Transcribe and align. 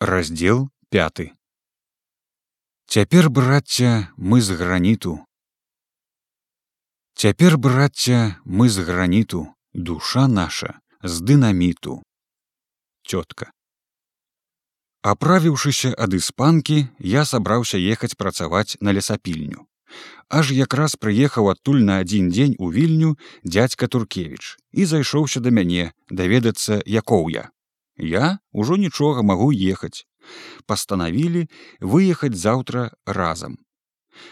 раздел 0.00 0.70
5 0.88 1.32
цяпер 2.86 3.30
брацця 3.30 4.08
мы 4.16 4.40
з 4.40 4.50
граніту. 4.50 5.26
Цяпер 7.14 7.58
брацця 7.58 8.40
мы 8.46 8.68
з 8.68 8.78
граніту. 8.78 9.48
Душа 9.74 10.28
наша 10.28 10.80
з 11.02 11.20
дынаміту. 11.20 12.00
Цётка. 13.04 13.52
Аправіўшыся 15.02 15.92
ад 15.98 16.16
іспанкі 16.16 16.88
я 16.98 17.28
сабраўся 17.28 17.76
ехаць 17.76 18.16
працаваць 18.16 18.80
на 18.80 18.96
лесапільню. 18.96 19.68
Аж 20.32 20.56
якраз 20.56 20.96
прыехаў 20.96 21.52
адтуль 21.52 21.84
на 21.84 22.00
адзін 22.00 22.32
дзень 22.32 22.56
у 22.58 22.72
вільню 22.72 23.18
дядзька 23.44 23.84
туркевич 23.86 24.56
і 24.72 24.88
зайшоўся 24.88 25.44
да 25.44 25.52
мяне 25.52 25.92
даведацца 26.08 26.80
якоў 26.88 27.28
я 27.28 27.50
я 28.00 28.38
ўжо 28.52 28.76
нічога 28.76 29.22
магу 29.22 29.52
ехаць. 29.52 30.06
Пастанавілі 30.66 31.48
выехаць 31.80 32.36
заўтра 32.36 32.90
разам. 33.06 33.58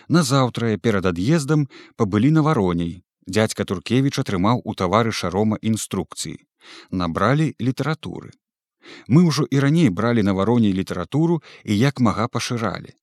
Назаўтра 0.09 0.77
перад 0.77 1.07
ад'ездам 1.07 1.69
пабылі 1.97 2.31
на 2.31 2.43
вароней. 2.43 3.05
Дядзька 3.27 3.65
туркевич 3.65 4.19
атрымаў 4.19 4.63
у 4.65 4.75
таварыша 4.75 5.31
рома 5.31 5.59
інструкцыі. 5.61 6.39
Набралі 6.91 7.55
літаратуры. 7.61 8.33
Мы 9.07 9.29
ўжо 9.29 9.45
і 9.51 9.61
раней 9.61 9.91
бралі 9.91 10.23
на 10.23 10.33
вароней 10.33 10.73
літаратуру 10.73 11.43
і 11.65 11.79
як 11.79 12.01
мага 12.01 12.29
пашыралі. 12.29 12.97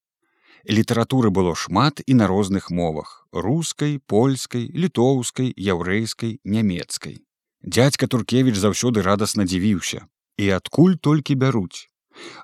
Літаратуры 0.66 1.30
было 1.30 1.54
шмат 1.54 2.02
і 2.06 2.14
на 2.18 2.28
розных 2.28 2.72
мовах 2.72 3.28
рускай 3.32 4.00
польскай 4.02 4.66
літоўскай 4.74 5.54
яўрэйскай 5.54 6.40
нямецкай. 6.44 7.22
Дядзька 7.62 8.08
туркевич 8.08 8.58
заўсёды 8.58 9.06
радасна 9.06 9.46
дзівіўся 9.46 10.08
і 10.38 10.50
адкуль 10.58 10.96
толькі 10.96 11.36
бяруць. 11.36 11.90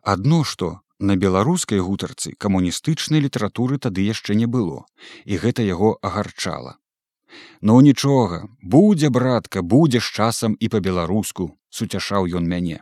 Адно 0.04 0.44
што 0.44 0.80
на 1.00 1.16
беларускай 1.16 1.80
гутарцы 1.80 2.34
камуністычнай 2.38 3.24
літаратуры 3.26 3.78
тады 3.78 4.06
яшчэ 4.06 4.38
не 4.38 4.46
было 4.46 4.86
і 5.26 5.42
гэта 5.42 5.66
яго 5.66 5.98
агарчала. 6.02 6.78
«Ну, 7.62 7.80
нічога 7.82 8.48
будзе 8.62 9.10
братка 9.10 9.62
будзе 9.62 10.00
з 10.00 10.10
часам 10.22 10.56
і 10.60 10.70
па-беларуску 10.70 11.56
суцяшаў 11.70 12.28
ён 12.28 12.48
мяне. 12.48 12.82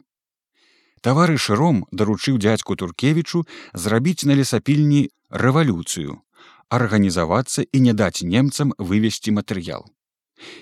Таварыш 1.01 1.49
ром 1.55 1.85
даручыў 1.91 2.39
дзядзьку 2.43 2.75
туркевічу 2.75 3.45
зрабіць 3.73 4.25
на 4.25 4.35
лесапільні 4.35 5.07
рэвалюцыю 5.29 6.17
арганізавацца 6.69 7.65
і 7.71 7.79
не 7.85 7.93
даць 7.93 8.21
немцам 8.21 8.73
вывесці 8.77 9.31
матэрыял. 9.37 9.85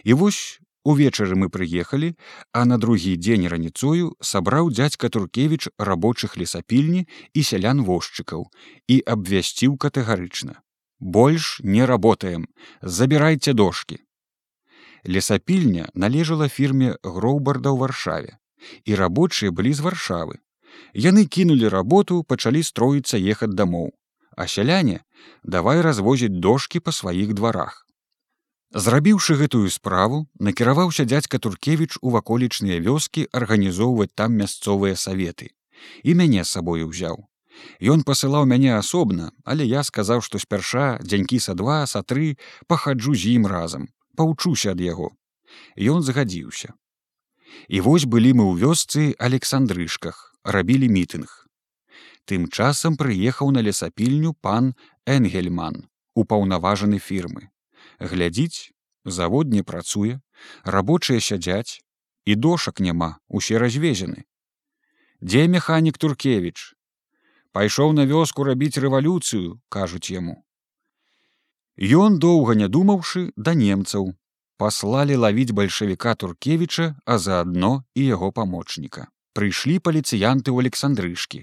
І 0.04 0.14
вось 0.14 0.60
увечары 0.94 1.36
мы 1.42 1.50
прыехалі 1.54 2.10
а 2.54 2.64
на 2.70 2.78
другі 2.84 3.14
дзень 3.20 3.48
раніцою 3.54 4.16
сабраў 4.32 4.72
дзядзька 4.72 5.10
туркевич 5.10 5.70
рабочых 5.90 6.38
лесапільні 6.42 7.04
і 7.34 7.44
сялян 7.50 7.84
возчыкаў 7.90 8.48
і 8.88 8.98
абвясціў 9.16 9.78
катэгарычна. 9.86 10.64
Больш 11.00 11.60
не 11.64 11.86
работаем 11.86 12.48
забірайце 12.82 13.54
дошки 13.54 14.00
лесапільня 15.06 15.90
належала 15.94 16.50
фірме 16.50 16.96
гроўбарда 17.04 17.72
ў 17.72 17.78
варшаве 17.86 18.38
і 18.86 18.96
рабочыя 18.96 19.52
былі 19.52 19.72
з 19.74 19.86
варшавы. 19.86 20.42
Яны 20.94 21.26
кінулі 21.26 21.70
работу 21.70 22.24
пачалі 22.24 22.64
строіцца 22.64 23.18
ехаць 23.18 23.56
дамоў 23.56 23.92
а 24.38 24.46
сяляне 24.48 25.02
давай 25.44 25.82
развозіць 25.82 26.40
дошки 26.48 26.80
па 26.80 26.94
сваіх 26.94 27.34
дварах 27.34 27.87
Зрабіўшы 28.76 29.36
гэтую 29.40 29.70
справу, 29.72 30.28
накіраваўся 30.44 31.06
дзядзька 31.08 31.40
Туркевіч 31.40 32.00
у 32.02 32.12
ваколічныя 32.12 32.84
вёскі 32.84 33.24
арганізоўваць 33.32 34.12
там 34.14 34.36
мясцовыя 34.36 35.00
саветы. 35.00 35.56
І 36.04 36.12
мяне 36.20 36.44
з 36.44 36.52
сабою 36.52 36.92
ўзяў. 36.92 37.24
Ён 37.80 38.04
пасылаў 38.04 38.44
мяне 38.44 38.76
асобна, 38.76 39.32
але 39.46 39.64
я 39.64 39.88
сказаў, 39.88 40.20
што 40.20 40.36
спярша 40.38 41.00
дзянькі 41.00 41.40
са 41.40 41.56
два 41.56 41.88
са 41.88 42.04
тры 42.04 42.36
пахаджу 42.68 43.16
з 43.16 43.40
ім 43.40 43.48
разам, 43.48 43.88
паўчуся 44.20 44.76
ад 44.76 44.84
яго. 44.84 45.16
Ён 45.80 46.04
згадзіўся. 46.04 46.76
І 47.72 47.80
вось 47.80 48.04
былі 48.04 48.36
мы 48.36 48.52
ў 48.52 48.68
вёсцы 48.68 49.16
александрышках, 49.16 50.36
рабілі 50.44 50.92
мітынг. 50.92 51.48
Тым 52.28 52.52
часам 52.52 53.00
прыехаў 53.00 53.56
на 53.56 53.64
лесапільню 53.64 54.36
пан 54.36 54.76
Энгельман, 55.08 55.88
упаўнаважаны 56.20 57.00
фірмы 57.00 57.48
глядзіць 58.00 58.72
завод 59.06 59.54
не 59.54 59.64
працуе 59.64 60.20
рабочыя 60.64 61.20
сядзяць 61.20 61.84
і 62.26 62.36
дошак 62.36 62.80
няма 62.80 63.12
усе 63.28 63.58
развезены 63.58 64.26
дзе 65.22 65.48
механік 65.48 65.98
туркевич 65.98 66.78
пайшоў 67.58 67.94
на 67.98 68.04
вёску 68.10 68.46
рабіць 68.46 68.78
рэвалюцыю 68.84 69.58
кажуць 69.74 70.14
яму. 70.14 70.36
Ён 71.78 72.18
доўга 72.22 72.54
не 72.60 72.68
думаўшы 72.76 73.22
да 73.36 73.54
немцаў. 73.58 74.14
Паслалі 74.62 75.18
лавіць 75.24 75.54
бальшавіка 75.58 76.14
туркевіча 76.22 76.86
а 77.06 77.18
заадно 77.24 77.72
і 77.94 78.06
яго 78.06 78.30
памочніка. 78.40 79.10
Прыйшлі 79.38 79.78
паліцыянты 79.88 80.54
ў 80.54 80.66
александрышкі 80.66 81.42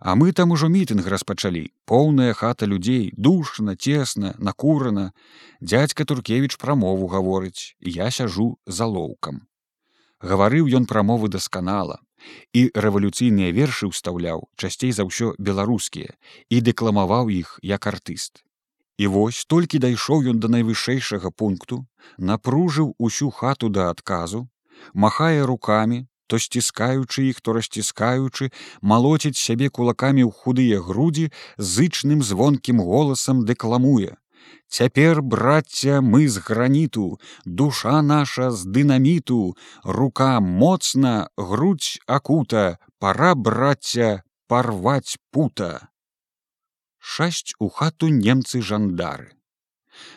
А 0.00 0.14
мы 0.14 0.32
там 0.32 0.50
ужо 0.50 0.68
мітынг 0.68 1.08
распачалі. 1.08 1.72
Поўная 1.84 2.32
хата 2.32 2.66
людзей 2.66 3.12
душна 3.16 3.76
цесна 3.76 4.34
накурана. 4.38 5.12
Дядзька 5.60 6.04
туркевич 6.04 6.58
прамову 6.58 7.06
гаворыць 7.08 7.76
я 7.80 8.10
сяжу 8.10 8.58
залоўкам 8.66 9.46
гаварыў 10.20 10.68
ён 10.68 10.86
прамовы 10.86 11.28
дасканала. 11.28 12.00
І 12.56 12.72
рэвалюцыйныя 12.72 13.52
вершы 13.52 13.92
ўстаўляў 13.92 14.48
часцей 14.56 14.90
за 14.96 15.04
ўсё 15.04 15.36
беларускія 15.38 16.16
і 16.48 16.60
дэкламаваў 16.64 17.28
іх 17.30 17.60
як 17.62 17.86
артыст. 17.86 18.42
І 18.96 19.06
вось 19.12 19.44
толькі 19.44 19.78
дайшоў 19.84 20.24
ён 20.32 20.40
да 20.40 20.48
найвышэйшага 20.48 21.30
пункту 21.30 21.84
напружыў 22.16 22.96
усю 22.98 23.28
хату 23.30 23.68
да 23.68 23.92
адказу 23.92 24.48
махае 24.94 25.44
руками 25.44 26.08
то 26.26 26.38
сціскаючы 26.38 27.26
іх 27.30 27.40
то 27.40 27.56
расціскаючы 27.56 28.50
малоціць 28.82 29.38
сябе 29.38 29.70
кулакамі 29.70 30.26
ў 30.26 30.30
худыя 30.30 30.82
грудзі 30.82 31.30
зычным 31.58 32.22
звонкім 32.22 32.82
голасам 32.82 33.44
дэкламуе. 33.48 34.16
Цяпер 34.68 35.22
брацця 35.22 36.00
мы 36.02 36.28
з 36.28 36.42
граніту 36.42 37.18
душа 37.44 38.02
наша 38.02 38.50
з 38.50 38.66
дынаміту 38.66 39.56
рука 39.82 40.40
моцна 40.40 41.28
грудь 41.36 41.98
акута 42.06 42.78
пора 42.98 43.34
брацця 43.34 44.22
парваць 44.46 45.18
пута 45.30 45.88
шасць 47.14 47.54
у 47.62 47.68
хату 47.70 48.08
немцы 48.10 48.60
жандары. 48.68 49.30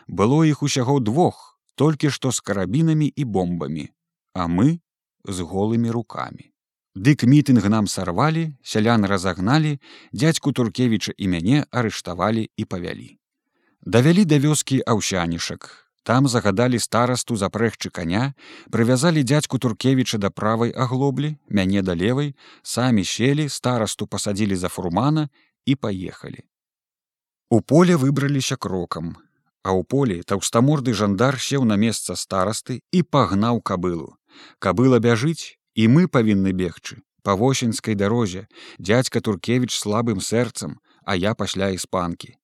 Было 0.08 0.42
іх 0.52 0.64
усяго 0.66 0.98
двух 1.00 1.42
толькі 1.81 2.09
што 2.16 2.31
з 2.36 2.42
карабінамі 2.50 3.08
і 3.08 3.24
бомбамі. 3.24 3.86
А 4.34 4.48
мы 4.48 4.81
з 5.25 5.40
голымі 5.41 5.91
руками. 5.91 6.52
Дык 6.96 7.24
мітынг 7.24 7.69
нам 7.69 7.88
сарвалі, 7.88 8.56
сялян 8.63 9.06
разагналі, 9.06 9.80
дядзьку 10.12 10.52
туркевіча 10.52 11.13
і 11.18 11.28
мяне 11.28 11.66
арыштавалі 11.72 12.50
і 12.57 12.66
павялі. 12.66 13.18
Давялі 13.85 14.25
да 14.25 14.40
вёскі 14.40 14.81
аўсянішак. 14.85 15.90
Там 16.03 16.28
загадалі 16.28 16.80
старасту 16.80 17.35
запрэгчы 17.35 17.90
каня, 17.94 18.34
прывязалі 18.72 19.24
дядзьку 19.24 19.59
туркевіча 19.59 20.18
да 20.18 20.30
правай 20.30 20.74
аглоблі, 20.75 21.38
мяне 21.50 21.81
да 21.81 21.96
левай, 21.96 22.36
самі 22.63 23.06
селі, 23.06 23.50
старасту 23.50 24.07
пасадзілі 24.07 24.56
за 24.56 24.68
фурмана 24.68 25.30
і 25.66 25.75
паехалі. 25.75 26.44
У 27.50 27.62
поле 27.62 27.96
выбраліся 27.96 28.57
крокам, 28.57 29.18
а 29.64 29.75
ў 29.75 29.84
полі 29.84 30.18
таўстаморды 30.24 30.94
жандар 30.94 31.40
сеў 31.40 31.66
на 31.68 31.75
месца 31.75 32.16
старасты 32.16 32.80
і 32.92 33.03
пагнаў 33.03 33.62
кабылу. 33.62 34.16
Кабыла 34.59 35.00
бяжыць 35.03 35.59
і 35.75 35.88
мы 35.88 36.08
павінны 36.08 36.56
бегчы 36.56 37.02
па 37.24 37.36
восеньскай 37.36 37.96
дарозе 37.96 38.48
дядзька 38.80 39.22
туркевич 39.22 39.75
слабым 39.75 40.22
сэрцам 40.22 40.80
а 41.04 41.16
я 41.16 41.36
пасля 41.36 41.69
іспанкі. 41.75 42.36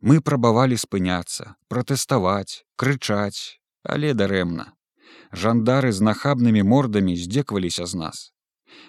Мы 0.00 0.20
прабавалі 0.20 0.76
спыняцца 0.76 1.56
пратэставаць 1.68 2.64
крычаць 2.76 3.60
але 3.82 4.12
дарэмна. 4.12 4.72
Жандары 5.32 5.92
з 5.92 6.04
нахабнымі 6.04 6.62
мордамі 6.62 7.16
здзекваліся 7.16 7.86
з 7.86 7.94
нас. 8.04 8.18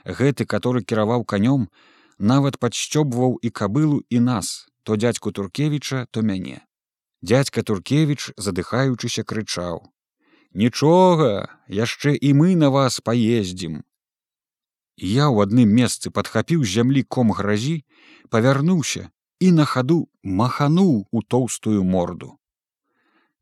Гэты 0.05 0.45
который 0.45 0.83
кіраваў 0.83 1.23
канём 1.23 1.67
нават 2.19 2.59
падсцёбваў 2.59 3.39
і 3.41 3.49
кабылу 3.49 4.03
і 4.09 4.19
нас 4.19 4.67
то 4.83 4.95
дядзьку 4.95 5.31
туркевіча 5.31 6.05
то 6.11 6.21
мяне 6.21 6.61
дядзька 7.21 7.63
туркевич 7.63 8.31
задыхаючыся 8.37 9.23
крычаў. 9.23 9.83
Нічога 10.53 11.49
яшчэ 11.67 12.15
і 12.15 12.33
мы 12.33 12.55
на 12.55 12.69
вас 12.69 12.99
паездзім 12.99 13.83
я 14.97 15.27
ў 15.27 15.43
адным 15.43 15.69
месцы 15.75 16.09
падхапіў 16.09 16.63
з 16.63 16.79
зямлі 16.79 17.03
ком 17.03 17.31
гразі 17.35 17.83
павярнуўся 18.31 19.11
і 19.39 19.51
на 19.51 19.65
хаду 19.65 20.07
махануў 20.23 21.07
у 21.11 21.21
тоўстую 21.21 21.83
морду. 21.83 22.39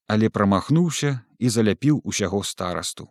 Але 0.07 0.29
прамахнуўся 0.29 1.21
і 1.37 1.49
заляпіў 1.49 2.01
усяго 2.03 2.43
старасту. 2.43 3.09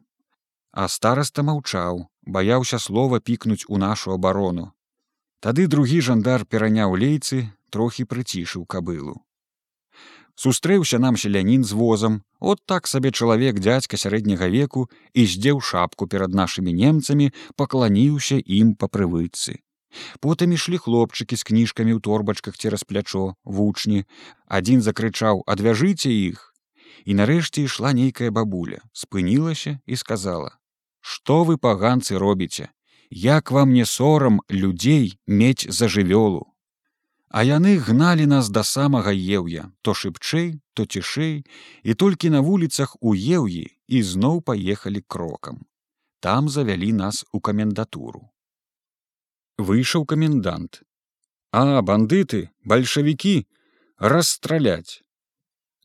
А 0.73 0.89
стараста 0.89 1.43
маўчаў 1.43 2.09
баяўся 2.27 2.79
слова 2.79 3.21
пікнуць 3.21 3.65
у 3.69 3.79
нашу 3.79 4.13
абарону. 4.13 4.73
Тады 5.41 5.67
другі 5.67 6.01
жандар 6.01 6.45
пераняў 6.45 6.95
лейцы, 6.99 7.51
трохі 7.71 8.05
прыцішыў 8.05 8.67
кабылу. 8.67 9.23
Сустрэўся 10.35 10.99
нам 10.99 11.17
селянін 11.17 11.65
з 11.65 11.73
возам, 11.73 12.23
от 12.41 12.61
так 12.67 12.89
сабе 12.89 13.13
чалавек 13.13 13.61
дзядзька 13.61 14.01
сярэдняга 14.01 14.49
веку 14.49 14.89
і 15.13 15.27
здзеў 15.27 15.61
шапку 15.61 16.09
перад 16.09 16.35
нашымі 16.35 16.73
немцамі, 16.73 17.33
пакланіўся 17.57 18.41
ім 18.41 18.75
па 18.75 18.89
прывыцы. 18.89 19.61
Потым 20.25 20.57
ішлі 20.57 20.81
хлопчыкі 20.81 21.37
з 21.37 21.45
кніжкамі 21.45 21.93
ў 21.97 22.01
торбачках 22.01 22.57
цераз 22.57 22.85
плячо, 22.89 23.37
вучні. 23.45 24.05
Адзін 24.49 24.81
закрычаў: 24.81 25.45
адвяжыце 25.45 26.09
іх. 26.09 26.57
І 27.05 27.19
нарэшце 27.19 27.69
ішла 27.69 27.93
нейкая 27.93 28.31
бабуля, 28.31 28.81
спынілася 28.93 29.81
і 29.87 29.97
сказала: 29.97 30.57
«Што 31.01 31.45
вы 31.45 31.59
паганцы 31.59 32.17
робіце? 32.17 32.71
Як 33.11 33.51
вам 33.51 33.73
не 33.73 33.85
сорам 33.85 34.41
людзей 34.49 35.19
мець 35.27 35.69
за 35.69 35.89
жывёлу. 35.93 36.52
А 37.33 37.41
яны 37.49 37.79
гналі 37.81 38.27
нас 38.29 38.51
да 38.53 38.61
самага 38.61 39.13
еўя, 39.17 39.73
то 39.81 39.97
шыбчэй, 39.97 40.61
то 40.77 40.85
цішэй, 40.85 41.49
і 41.83 41.95
толькі 41.95 42.29
на 42.29 42.45
вуліцах 42.45 42.93
у 43.01 43.17
еўі 43.17 43.65
і 43.89 44.03
зноў 44.05 44.43
паехалі 44.45 45.01
крокам. 45.09 45.65
Там 46.21 46.53
завялі 46.53 46.93
нас 46.93 47.25
у 47.33 47.41
камендатуру. 47.41 48.29
Выйшаў 49.57 50.05
камендант. 50.05 50.85
А 51.57 51.81
бандыты 51.81 52.53
бальшавікі 52.69 53.49
расстралять! 53.97 55.01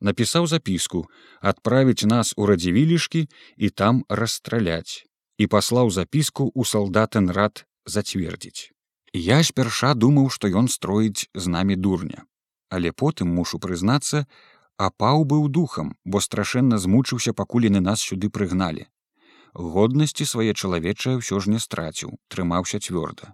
Напісаў 0.03 0.51
запіску 0.51 1.07
адправіць 1.39 2.03
нас 2.05 2.33
у 2.37 2.45
радзівілішкі 2.45 3.27
і 3.57 3.69
там 3.69 4.05
расстралять 4.09 5.07
і 5.37 5.47
паслаў 5.47 5.89
запіску 5.95 6.51
ў 6.51 6.67
салдатен 6.67 7.31
рад 7.31 7.65
зацвердзіць 7.85 8.76
я 9.17 9.43
спярша 9.43 9.93
думаў 9.93 10.29
што 10.35 10.49
ён 10.61 10.67
строіць 10.67 11.27
з 11.33 11.47
намі 11.47 11.75
дурня. 11.75 12.23
Але 12.69 12.91
потым 12.91 13.33
мушу 13.33 13.59
прызнацца 13.59 14.25
апаў 14.77 15.25
быў 15.25 15.47
духам 15.49 15.95
бо 16.05 16.21
страшэнна 16.21 16.77
змучыўся 16.77 17.33
пакуль 17.33 17.67
яны 17.69 17.81
нас 17.81 18.05
сюды 18.05 18.29
прыгналі. 18.29 18.85
Годнасці 19.53 20.25
свае 20.25 20.53
чалавечае 20.53 21.17
ўсё 21.17 21.39
ж 21.41 21.49
не 21.49 21.59
страціў 21.59 22.17
трымаўся 22.29 22.79
цвёрда. 22.79 23.33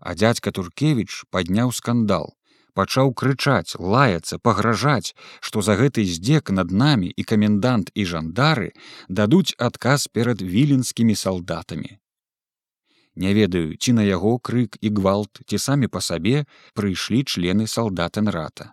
А 0.00 0.14
дядька 0.14 0.52
туркевич 0.52 1.24
падняў 1.30 1.72
скандал 1.72 2.34
пачаў 2.78 3.10
крычаць 3.20 3.74
лаяцца 3.94 4.38
пагражаць 4.38 5.14
што 5.40 5.62
за 5.68 5.74
гэты 5.80 6.04
здзек 6.14 6.52
над 6.58 6.70
намі 6.82 7.08
і 7.10 7.22
камендант 7.30 7.90
і 7.94 8.04
жандары 8.12 8.68
дадуць 9.20 9.56
адказ 9.68 10.06
перад 10.18 10.44
віленскімі 10.54 11.18
салдатамі 11.24 11.98
не 13.24 13.34
ведаю 13.38 13.76
ці 13.76 13.94
на 13.98 14.06
яго 14.08 14.34
крык 14.48 14.80
і 14.80 14.92
гвалт 14.98 15.42
ці 15.46 15.62
самі 15.66 15.92
па 15.94 16.02
сабе 16.08 16.44
прыйшлі 16.80 17.22
члены 17.24 17.70
салдатэнрата 17.76 18.72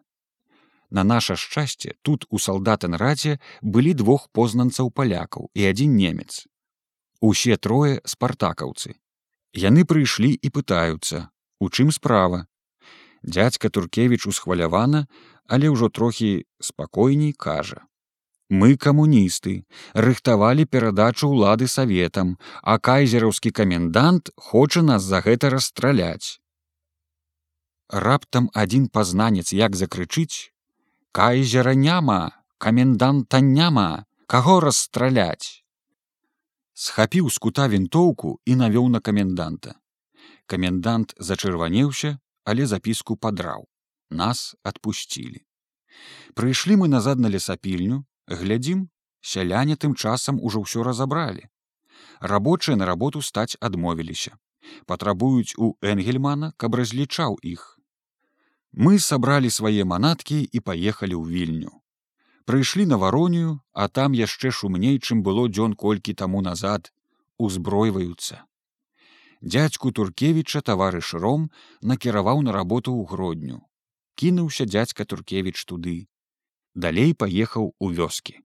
на 0.89 1.03
наше 1.13 1.35
шчасце 1.45 1.95
тут 2.01 2.27
у 2.29 2.41
салдатэнраце 2.47 3.39
былі 3.61 3.95
двух 4.03 4.29
познанцаў 4.31 4.91
палякаў 4.91 5.49
і 5.53 5.71
адзін 5.71 5.97
немец 6.03 6.45
усе 7.21 7.57
трое 7.57 7.97
спартакаўцы 8.05 8.99
Яны 9.55 9.85
прыйшлі 9.87 10.33
і 10.35 10.49
пытаюцца, 10.51 11.31
у 11.63 11.69
чым 11.71 11.91
справа. 11.95 12.43
Дядзька 13.23 13.71
Туркевіч 13.71 14.27
усхвалявана, 14.27 15.07
але 15.47 15.71
ўжо 15.71 15.87
трохі 15.87 16.43
спакойней 16.59 17.31
кажа. 17.31 17.87
Мы 18.49 18.77
камуністы, 18.77 19.65
рыхтавалі 19.93 20.65
перадачу 20.65 21.29
ўлады 21.33 21.67
саветам, 21.67 22.37
а 22.61 22.77
кайзераўскі 22.77 23.51
камендант 23.51 24.29
хоча 24.37 24.85
нас 24.85 25.03
за 25.03 25.21
гэта 25.25 25.49
расстраляць. 25.49 26.37
Раптам 27.89 28.49
адзін 28.53 28.87
пазнанец 28.89 29.49
як 29.53 29.75
закрычыць: 29.75 30.53
«Кайзера 31.11 31.73
няма, 31.73 32.37
каменданта 32.57 33.41
няма, 33.41 34.05
каго 34.27 34.59
расстраляць 34.61 35.65
схапіў 36.75 37.31
з 37.31 37.39
кута 37.39 37.65
вінтоўку 37.71 38.37
і 38.45 38.55
навёў 38.59 38.91
на 38.91 38.99
каменданта. 38.99 39.79
Камендант 40.45 41.15
зачырванеўся, 41.17 42.19
але 42.43 42.67
запіску 42.67 43.15
падраў. 43.15 43.65
Нас 44.11 44.55
адпусцілі. 44.61 45.41
Прыйшлі 46.35 46.75
мы 46.83 46.87
назад 46.91 47.19
на 47.19 47.31
лесапільню, 47.31 48.03
глядзім, 48.27 48.89
сяляне 49.21 49.75
тым 49.75 49.95
часам 49.95 50.41
ужо 50.41 50.65
ўсё 50.65 50.83
разабралі. 50.83 51.47
Рабочыя 52.19 52.75
на 52.75 52.85
работу 52.85 53.21
стаць 53.21 53.57
адмовіліся. 53.59 54.35
Патрабуюць 54.85 55.55
у 55.57 55.77
Энгельмана, 55.81 56.53
каб 56.57 56.75
разлічаў 56.75 57.37
іх. 57.41 57.79
Мы 58.73 58.99
сабралі 58.99 59.49
свае 59.49 59.83
манаткі 59.85 60.43
і 60.43 60.59
паехалі 60.59 61.15
ў 61.15 61.25
вільню 61.29 61.73
прыйшлі 62.45 62.85
на 62.85 62.97
варонію 63.01 63.59
а 63.73 63.87
там 63.99 64.13
яшчэ 64.17 64.51
шумней 64.57 64.99
чым 65.01 65.21
было 65.27 65.45
дзён 65.49 65.73
колькі 65.83 66.13
таму 66.21 66.41
назад 66.47 66.91
узбройваюцца 67.45 68.41
дядзьку 69.55 69.91
туркевіча 69.99 70.61
таварыш 70.69 71.13
ром 71.25 71.47
накіраваў 71.93 72.43
на 72.47 72.53
работу 72.57 72.93
ў 72.93 73.09
гродню 73.13 73.57
кінуўся 74.21 74.69
дядзька 74.75 75.09
туркевіч 75.13 75.57
туды 75.71 75.95
далей 76.75 77.13
паехаў 77.13 77.71
у 77.79 77.89
вёскі 77.99 78.39